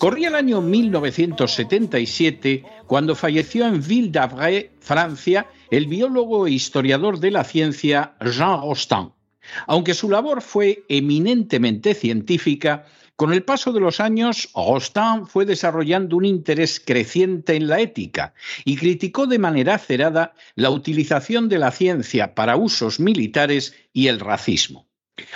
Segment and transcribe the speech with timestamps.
[0.00, 7.30] Corría el año 1977 cuando falleció en Ville d'Avray, Francia, el biólogo e historiador de
[7.30, 9.10] la ciencia Jean Rostand.
[9.66, 16.16] Aunque su labor fue eminentemente científica, con el paso de los años, Rostand fue desarrollando
[16.16, 18.32] un interés creciente en la ética
[18.64, 24.18] y criticó de manera acerada la utilización de la ciencia para usos militares y el
[24.18, 24.89] racismo.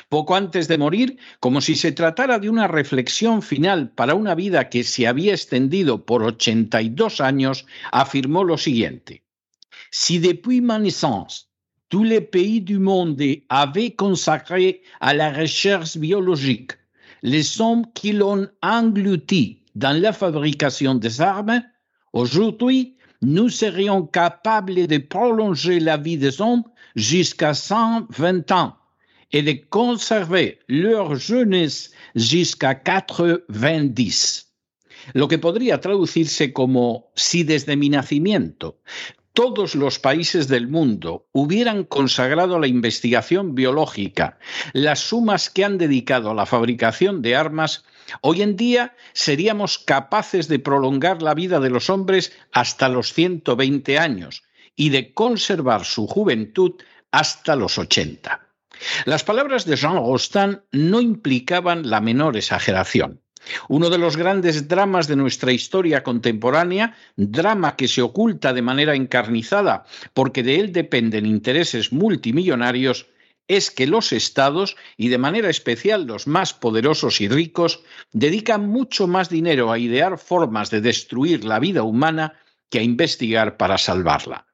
[0.09, 4.69] Poco antes de morir, como si se tratara de una reflexión final para una vida
[4.69, 9.23] que se había extendido por 82 años, afirmó lo siguiente.
[9.91, 11.47] Si depuis ma naissance,
[11.89, 16.73] tous les pays du monde avaient consacré à la recherche biologique
[17.25, 21.63] les sommes qui l'ont englouti dans la fabrication des armes,
[22.13, 28.77] aujourd'hui, nous serions capables de prolonger la vie des hommes jusqu'à 120 ans
[29.35, 34.47] et de conserver leur jeunesse jusqu'à 90.
[35.13, 38.79] Lo que podría traducirse como si desde mi nacimiento
[39.33, 44.39] todos los países del mundo hubieran consagrado a la investigación biológica
[44.73, 47.85] las sumas que han dedicado a la fabricación de armas,
[48.21, 53.99] hoy en día seríamos capaces de prolongar la vida de los hombres hasta los 120
[53.99, 54.45] años
[54.77, 56.75] y de conservar su juventud
[57.11, 58.44] hasta los 80.
[59.05, 63.21] Las palabras de Jean Rostand no implicaban la menor exageración.
[63.69, 68.95] Uno de los grandes dramas de nuestra historia contemporánea, drama que se oculta de manera
[68.95, 73.07] encarnizada porque de él dependen intereses multimillonarios,
[73.47, 79.07] es que los estados, y de manera especial los más poderosos y ricos, dedican mucho
[79.07, 84.47] más dinero a idear formas de destruir la vida humana que a investigar para salvarla.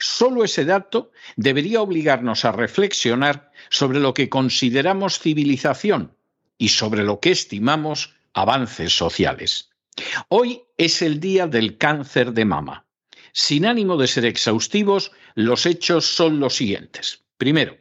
[0.00, 6.14] Solo ese dato debería obligarnos a reflexionar sobre lo que consideramos civilización
[6.56, 9.70] y sobre lo que estimamos avances sociales.
[10.28, 12.86] Hoy es el día del cáncer de mama.
[13.32, 17.22] Sin ánimo de ser exhaustivos, los hechos son los siguientes.
[17.36, 17.76] Primero,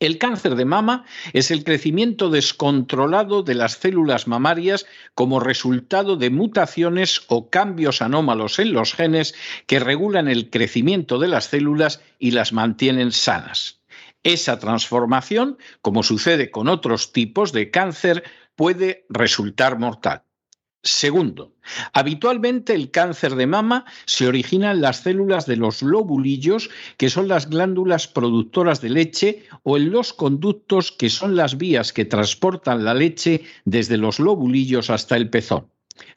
[0.00, 6.30] el cáncer de mama es el crecimiento descontrolado de las células mamarias como resultado de
[6.30, 9.34] mutaciones o cambios anómalos en los genes
[9.66, 13.80] que regulan el crecimiento de las células y las mantienen sanas.
[14.22, 18.24] Esa transformación, como sucede con otros tipos de cáncer,
[18.56, 20.22] puede resultar mortal.
[20.84, 21.56] Segundo,
[21.92, 27.26] habitualmente el cáncer de mama se origina en las células de los lobulillos, que son
[27.26, 32.84] las glándulas productoras de leche, o en los conductos, que son las vías que transportan
[32.84, 35.68] la leche desde los lobulillos hasta el pezón.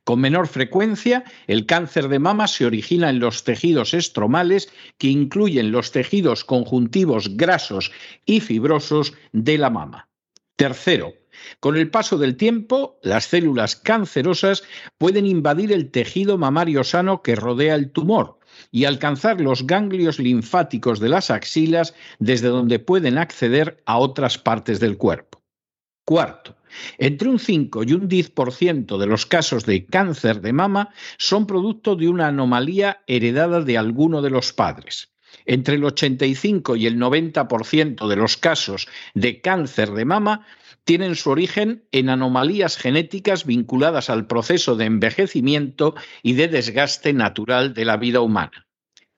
[0.04, 5.72] Con menor frecuencia, el cáncer de mama se origina en los tejidos estromales, que incluyen
[5.72, 7.92] los tejidos conjuntivos grasos
[8.26, 10.08] y fibrosos de la mama.
[10.56, 11.14] Tercero,
[11.60, 14.64] con el paso del tiempo, las células cancerosas
[14.98, 18.40] pueden invadir el tejido mamario sano que rodea el tumor
[18.72, 24.80] y alcanzar los ganglios linfáticos de las axilas desde donde pueden acceder a otras partes
[24.80, 25.42] del cuerpo.
[26.06, 26.58] Cuarto,
[26.98, 31.96] entre un 5 y un 10% de los casos de cáncer de mama son producto
[31.96, 35.11] de una anomalía heredada de alguno de los padres.
[35.46, 40.46] Entre el 85 y el 90% de los casos de cáncer de mama
[40.84, 47.74] tienen su origen en anomalías genéticas vinculadas al proceso de envejecimiento y de desgaste natural
[47.74, 48.68] de la vida humana.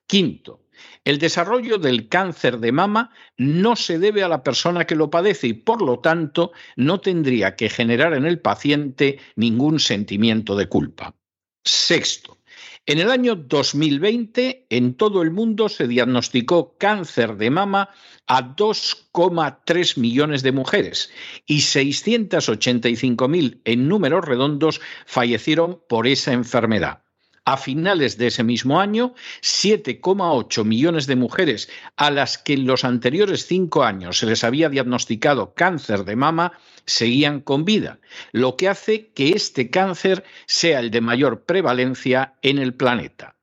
[0.08, 0.64] Quinto,
[1.06, 5.48] el desarrollo del cáncer de mama no se debe a la persona que lo padece
[5.48, 11.16] y por lo tanto no tendría que generar en el paciente ningún sentimiento de culpa.
[11.64, 12.38] Sexto,
[12.86, 17.92] en el año 2020 en todo el mundo se diagnosticó cáncer de mama
[18.28, 21.10] a 2,3 millones de mujeres
[21.46, 27.03] y 685.000 en números redondos fallecieron por esa enfermedad.
[27.46, 32.86] A finales de ese mismo año, 7,8 millones de mujeres a las que en los
[32.86, 36.54] anteriores cinco años se les había diagnosticado cáncer de mama
[36.86, 38.00] seguían con vida,
[38.32, 43.36] lo que hace que este cáncer sea el de mayor prevalencia en el planeta.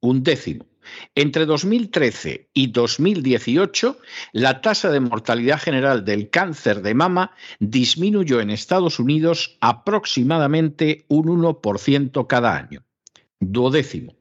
[0.00, 0.69] Un décimo.
[1.14, 3.98] Entre 2013 y 2018,
[4.32, 11.26] la tasa de mortalidad general del cáncer de mama disminuyó en Estados Unidos aproximadamente un
[11.26, 12.84] 1% cada año.
[13.40, 14.14] Duodécimo.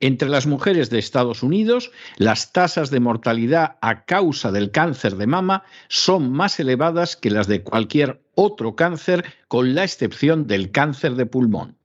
[0.00, 5.26] Entre las mujeres de Estados Unidos, las tasas de mortalidad a causa del cáncer de
[5.26, 11.14] mama son más elevadas que las de cualquier otro cáncer, con la excepción del cáncer
[11.14, 11.78] de pulmón.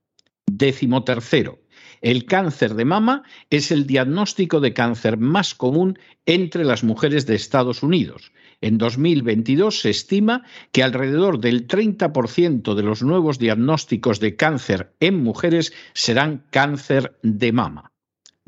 [0.47, 1.59] Décimo tercero.
[2.01, 7.35] El cáncer de mama es el diagnóstico de cáncer más común entre las mujeres de
[7.35, 8.31] Estados Unidos.
[8.61, 15.23] En 2022 se estima que alrededor del 30% de los nuevos diagnósticos de cáncer en
[15.23, 17.88] mujeres serán cáncer de mama.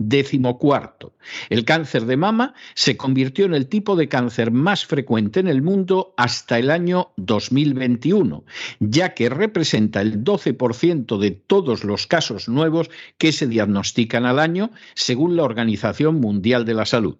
[0.03, 1.13] Décimo cuarto.
[1.49, 5.61] El cáncer de mama se convirtió en el tipo de cáncer más frecuente en el
[5.61, 8.43] mundo hasta el año 2021,
[8.79, 12.89] ya que representa el 12% de todos los casos nuevos
[13.19, 17.19] que se diagnostican al año, según la Organización Mundial de la Salud.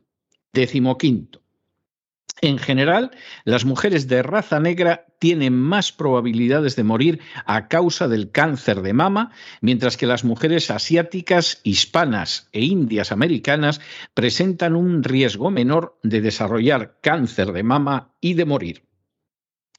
[0.52, 1.41] Décimo quinto.
[2.40, 3.12] En general,
[3.44, 8.94] las mujeres de raza negra tienen más probabilidades de morir a causa del cáncer de
[8.94, 13.82] mama, mientras que las mujeres asiáticas, hispanas e indias americanas
[14.14, 18.92] presentan un riesgo menor de desarrollar cáncer de mama y de morir.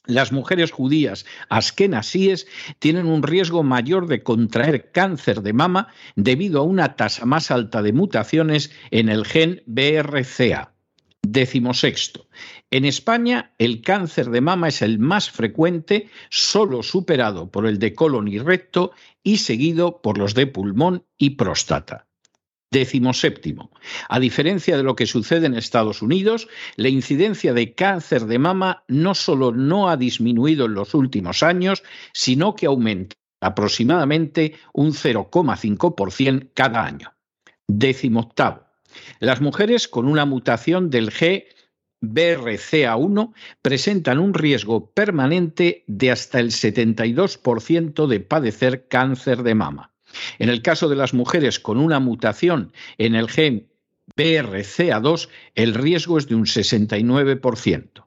[0.04, 2.49] Las mujeres judías askenasíes
[2.80, 7.82] tienen un riesgo mayor de contraer cáncer de mama debido a una tasa más alta
[7.82, 10.72] de mutaciones en el gen BRCA.
[11.23, 12.26] Décimo sexto.
[12.71, 17.95] En España, el cáncer de mama es el más frecuente, solo superado por el de
[17.95, 22.07] colon y recto y seguido por los de pulmón y próstata.
[22.73, 23.71] Décimo séptimo.
[24.09, 28.83] A diferencia de lo que sucede en Estados Unidos, la incidencia de cáncer de mama
[28.88, 36.50] no solo no ha disminuido en los últimos años, sino que aumenta aproximadamente un 0,5%
[36.55, 37.12] cada año.
[37.69, 38.72] Décimo octavo.
[39.20, 41.44] Las mujeres con una mutación del G
[42.02, 43.32] BRCA1
[43.62, 49.92] presentan un riesgo permanente de hasta el 72% de padecer cáncer de mama.
[50.38, 53.68] En el caso de las mujeres con una mutación en el gen
[54.16, 58.04] BRCA2, el riesgo es de un 69%.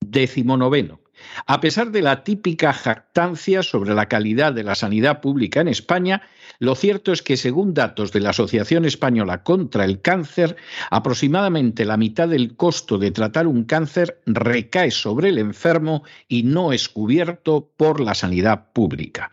[0.00, 1.01] Décimo noveno.
[1.46, 6.22] A pesar de la típica jactancia sobre la calidad de la sanidad pública en España,
[6.58, 10.56] lo cierto es que, según datos de la Asociación Española contra el Cáncer,
[10.90, 16.72] aproximadamente la mitad del costo de tratar un cáncer recae sobre el enfermo y no
[16.72, 19.30] es cubierto por la sanidad pública.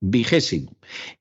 [0.00, 0.72] Vigésimo.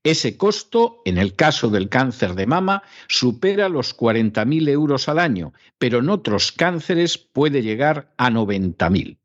[0.03, 5.53] Ese costo, en el caso del cáncer de mama, supera los 40.000 euros al año,
[5.77, 9.17] pero en otros cánceres puede llegar a 90.000.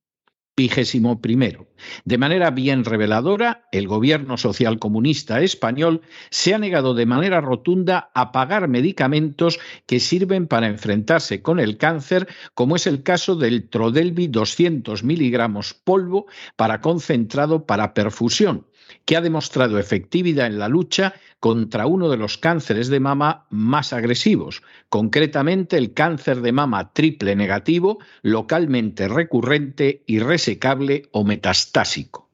[0.56, 1.68] Vigésimo primero.
[2.06, 8.32] De manera bien reveladora, el gobierno socialcomunista español se ha negado de manera rotunda a
[8.32, 14.28] pagar medicamentos que sirven para enfrentarse con el cáncer, como es el caso del Trodelvi
[14.28, 16.24] 200 miligramos polvo
[16.56, 18.66] para concentrado para perfusión,
[19.04, 23.92] que ha demostrado efectividad en la lucha contra uno de los cánceres de mama más
[23.92, 32.26] agresivos, concretamente el cáncer de mama triple negativo, localmente recurrente, irresecable o metastásico.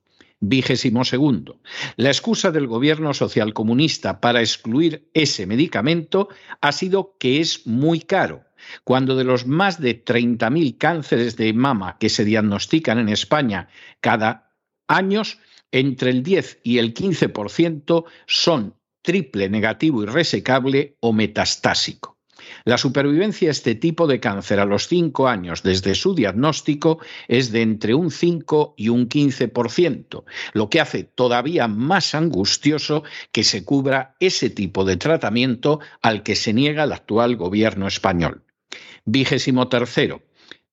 [0.45, 1.61] Vigésimo segundo.
[1.97, 6.31] La excusa del gobierno socialcomunista para excluir ese medicamento
[6.61, 8.43] ha sido que es muy caro,
[8.83, 13.69] cuando de los más de 30.000 cánceres de mama que se diagnostican en España
[14.01, 14.51] cada
[14.89, 15.23] año,
[15.73, 22.13] entre el 10 y el 15% son triple negativo y resecable o metastásico.
[22.65, 26.99] La supervivencia a este tipo de cáncer a los 5 años desde su diagnóstico
[27.29, 33.45] es de entre un 5 y un 15%, lo que hace todavía más angustioso que
[33.45, 38.45] se cubra ese tipo de tratamiento al que se niega el actual gobierno español.
[39.05, 40.23] Vigésimo tercero.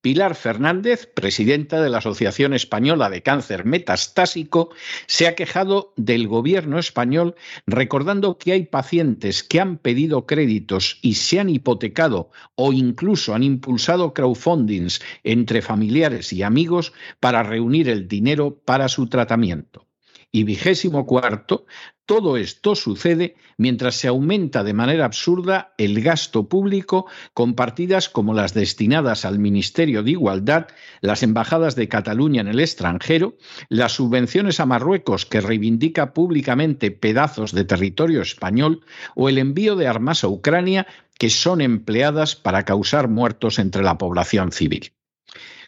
[0.01, 4.69] Pilar Fernández, presidenta de la Asociación Española de Cáncer Metastásico,
[5.07, 7.35] se ha quejado del gobierno español
[7.67, 13.43] recordando que hay pacientes que han pedido créditos y se han hipotecado o incluso han
[13.43, 19.88] impulsado crowdfundings entre familiares y amigos para reunir el dinero para su tratamiento.
[20.31, 21.65] Y vigésimo cuarto,
[22.05, 28.35] todo esto sucede mientras se aumenta de manera absurda el gasto público con partidas como
[28.35, 30.67] las destinadas al Ministerio de Igualdad,
[31.01, 33.37] las embajadas de Cataluña en el extranjero,
[33.69, 38.81] las subvenciones a Marruecos que reivindica públicamente pedazos de territorio español
[39.15, 40.85] o el envío de armas a Ucrania
[41.17, 44.93] que son empleadas para causar muertos entre la población civil.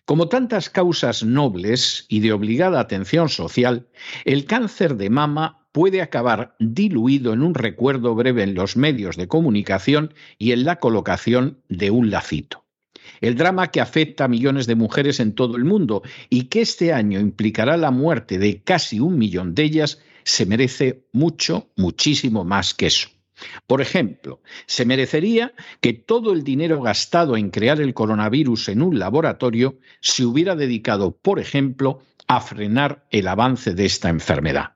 [0.05, 3.87] Como tantas causas nobles y de obligada atención social,
[4.25, 9.27] el cáncer de mama puede acabar diluido en un recuerdo breve en los medios de
[9.27, 12.65] comunicación y en la colocación de un lacito.
[13.21, 16.91] El drama que afecta a millones de mujeres en todo el mundo y que este
[16.91, 22.73] año implicará la muerte de casi un millón de ellas se merece mucho, muchísimo más
[22.73, 23.09] que eso.
[23.67, 28.99] Por ejemplo, se merecería que todo el dinero gastado en crear el coronavirus en un
[28.99, 34.73] laboratorio se hubiera dedicado, por ejemplo, a frenar el avance de esta enfermedad.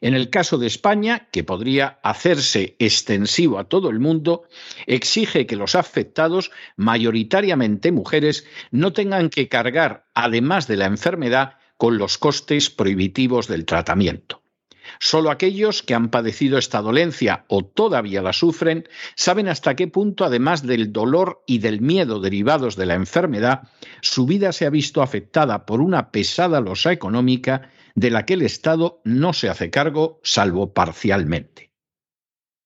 [0.00, 4.44] En el caso de España, que podría hacerse extensivo a todo el mundo,
[4.86, 11.98] exige que los afectados, mayoritariamente mujeres, no tengan que cargar, además de la enfermedad, con
[11.98, 14.39] los costes prohibitivos del tratamiento.
[14.98, 20.24] Solo aquellos que han padecido esta dolencia o todavía la sufren saben hasta qué punto,
[20.24, 23.68] además del dolor y del miedo derivados de la enfermedad,
[24.00, 28.42] su vida se ha visto afectada por una pesada losa económica de la que el
[28.42, 31.69] Estado no se hace cargo salvo parcialmente.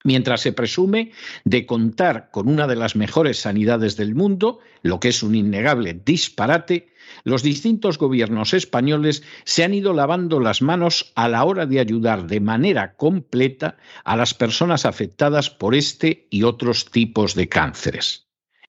[0.07, 1.13] Mientras se presume
[1.45, 5.95] de contar con una de las mejores sanidades del mundo, lo que es un innegable
[5.95, 6.93] disparate,
[7.25, 12.27] los distintos gobiernos españoles se han ido lavando las manos a la hora de ayudar
[12.27, 18.27] de manera completa a las personas afectadas por este y otros tipos de cánceres.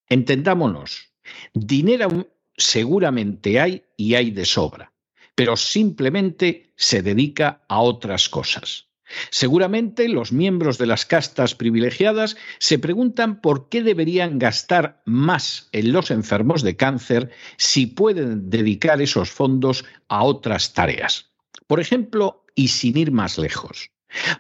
[0.07, 1.11] Entendámonos,
[1.53, 4.93] dinero seguramente hay y hay de sobra,
[5.35, 8.87] pero simplemente se dedica a otras cosas.
[9.29, 15.93] Seguramente los miembros de las castas privilegiadas se preguntan por qué deberían gastar más en
[15.93, 21.31] los enfermos de cáncer si pueden dedicar esos fondos a otras tareas.
[21.67, 23.91] Por ejemplo, y sin ir más lejos,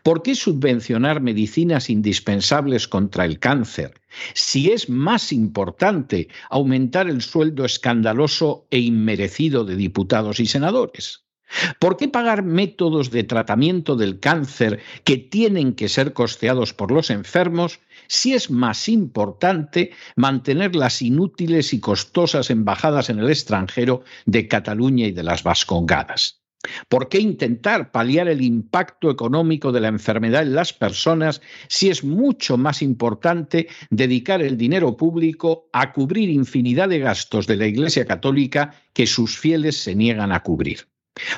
[0.03, 3.99] ¿por qué subvencionar medicinas indispensables contra el cáncer
[4.33, 11.24] si es más importante aumentar el sueldo escandaloso e inmerecido de diputados y senadores?
[11.79, 17.09] ¿Por qué pagar métodos de tratamiento del cáncer que tienen que ser costeados por los
[17.09, 24.47] enfermos si es más importante mantener las inútiles y costosas embajadas en el extranjero de
[24.47, 26.41] Cataluña y de las Vascongadas?
[26.89, 32.03] ¿Por qué intentar paliar el impacto económico de la enfermedad en las personas si es
[32.03, 38.05] mucho más importante dedicar el dinero público a cubrir infinidad de gastos de la Iglesia
[38.05, 40.87] Católica que sus fieles se niegan a cubrir?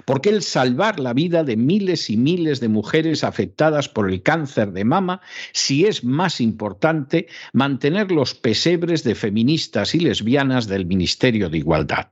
[0.05, 4.71] Porque el salvar la vida de miles y miles de mujeres afectadas por el cáncer
[4.71, 5.21] de mama
[5.53, 12.11] si es más importante mantener los pesebres de feministas y lesbianas del Ministerio de Igualdad.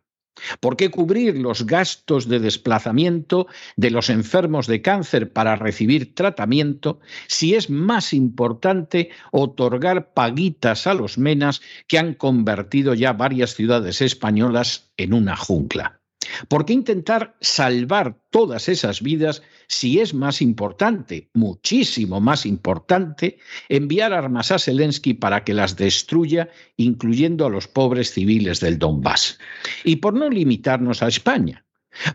[0.59, 6.99] ¿Por qué cubrir los gastos de desplazamiento de los enfermos de cáncer para recibir tratamiento
[7.27, 14.01] si es más importante otorgar paguitas a los menas que han convertido ya varias ciudades
[14.01, 15.94] españolas en una jungla?
[16.47, 23.39] ¿Por qué intentar salvar todas esas vidas si es más importante, muchísimo más importante,
[23.69, 29.39] enviar armas a Zelensky para que las destruya, incluyendo a los pobres civiles del Donbass?
[29.83, 31.64] Y por no limitarnos a España,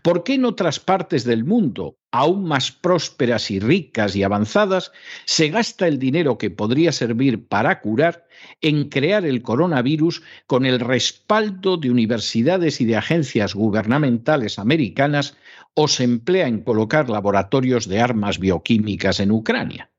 [0.02, 4.92] ¿Por qué en otras partes del mundo, aún más prósperas y ricas y avanzadas,
[5.24, 8.26] se gasta el dinero que podría servir para curar
[8.60, 15.36] en crear el coronavirus con el respaldo de universidades y de agencias gubernamentales americanas
[15.74, 19.90] o se emplea en colocar laboratorios de armas bioquímicas en Ucrania?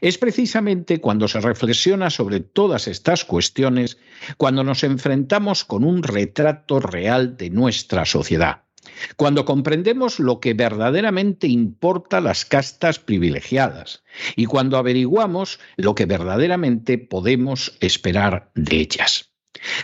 [0.00, 3.98] Es precisamente cuando se reflexiona sobre todas estas cuestiones
[4.36, 8.67] cuando nos enfrentamos con un retrato real de nuestra sociedad
[9.16, 14.02] cuando comprendemos lo que verdaderamente importa las castas privilegiadas
[14.36, 19.32] y cuando averiguamos lo que verdaderamente podemos esperar de ellas.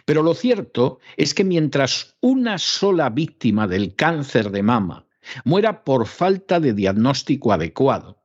[0.05, 5.07] Pero lo cierto es que mientras una sola víctima del cáncer de mama
[5.45, 8.23] muera por falta de diagnóstico adecuado,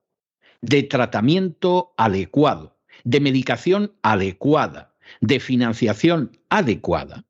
[0.61, 7.25] de tratamiento adecuado, de medicación adecuada, de financiación adecuada,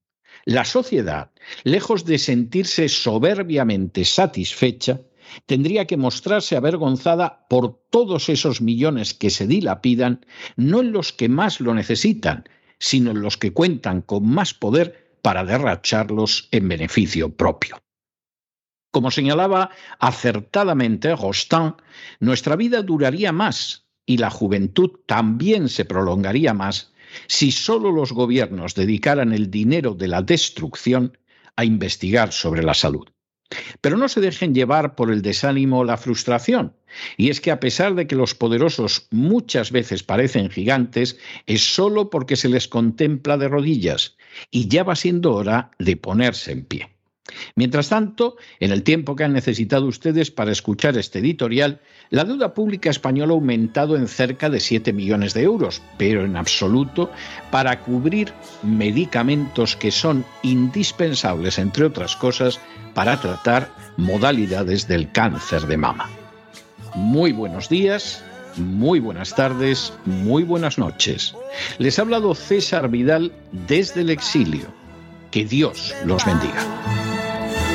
[0.50, 1.30] la sociedad,
[1.64, 5.00] lejos de sentirse soberbiamente satisfecha,
[5.46, 10.26] tendría que mostrarse avergonzada por todos esos millones que se dilapidan,
[10.56, 15.14] no en los que más lo necesitan, sino en los que cuentan con más poder
[15.22, 17.78] para derracharlos en beneficio propio.
[18.90, 21.76] Como señalaba acertadamente Rostand,
[22.20, 26.92] nuestra vida duraría más y la juventud también se prolongaría más
[27.28, 31.18] si solo los gobiernos dedicaran el dinero de la destrucción
[31.56, 33.08] a investigar sobre la salud.
[33.82, 36.76] Pero no se dejen llevar por el desánimo o la frustración.
[37.18, 42.10] Y es que a pesar de que los poderosos muchas veces parecen gigantes, es solo
[42.10, 44.18] porque se les contempla de rodillas
[44.52, 46.99] y ya va siendo hora de ponerse en pie.
[47.56, 52.54] Mientras tanto, en el tiempo que han necesitado ustedes para escuchar este editorial, la deuda
[52.54, 57.12] pública española ha aumentado en cerca de 7 millones de euros, pero en absoluto
[57.52, 62.60] para cubrir medicamentos que son indispensables, entre otras cosas,
[62.94, 66.10] para tratar modalidades del cáncer de mama.
[66.96, 68.24] Muy buenos días,
[68.58, 71.36] muy buenas tardes, muy buenas noches.
[71.78, 73.32] Les ha hablado César Vidal
[73.68, 74.68] desde el exilio.
[75.32, 77.09] Que Dios los bendiga.